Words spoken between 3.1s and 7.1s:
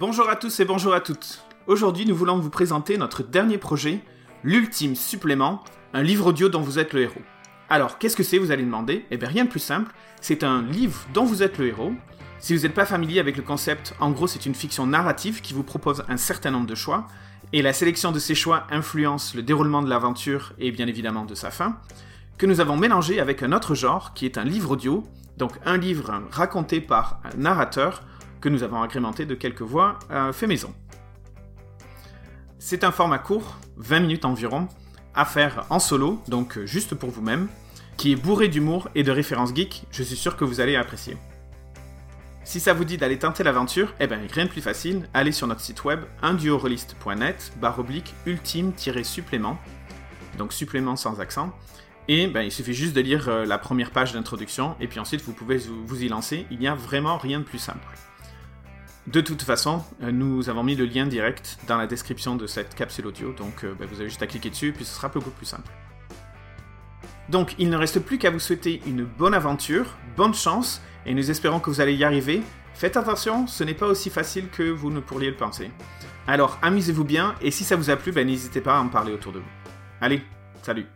dernier projet, l'ultime supplément, un livre audio dont vous êtes le